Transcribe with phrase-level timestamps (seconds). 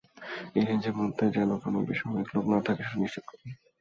[0.55, 3.49] এই রেঞ্জের মধ্যে যেন কোনো বেসামরিক লোক না থাকে সেটা নিশ্চিত করুন।